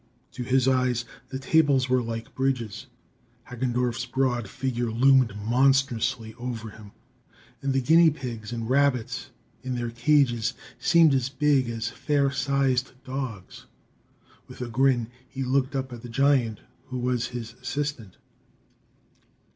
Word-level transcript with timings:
To 0.31 0.41
his 0.41 0.67
eyes, 0.67 1.05
the 1.29 1.37
tables 1.37 1.87
were 1.87 2.01
like 2.01 2.33
bridges; 2.33 2.87
Hagendorff's 3.51 4.07
broad 4.07 4.47
figure 4.49 4.89
loomed 4.89 5.35
monstrously 5.45 6.33
over 6.39 6.71
him, 6.71 6.91
and 7.61 7.71
the 7.71 7.81
guinea 7.83 8.09
pigs 8.09 8.51
and 8.51 8.67
rabbits 8.67 9.29
in 9.61 9.75
their 9.75 9.91
cages 9.91 10.55
seemed 10.79 11.13
as 11.13 11.29
big 11.29 11.69
as 11.69 11.89
fair 11.89 12.31
sized 12.31 12.93
dogs. 13.03 13.67
With 14.47 14.59
a 14.61 14.69
grin, 14.69 15.05
he 15.29 15.43
looked 15.43 15.75
up 15.75 15.93
at 15.93 16.01
the 16.01 16.09
giant 16.09 16.61
who 16.87 16.97
was 16.97 17.27
his 17.27 17.53
assistant. 17.61 18.17